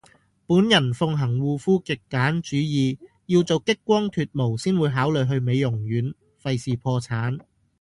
[0.47, 7.39] 本人奉行護膚極簡主義，要做激光脫毛先會考慮去美容院，廢事破產